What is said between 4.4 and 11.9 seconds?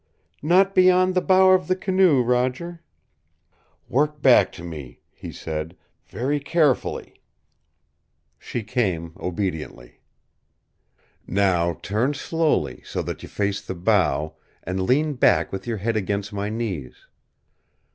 to me," he said, "very carefully." She came, obediently. "Now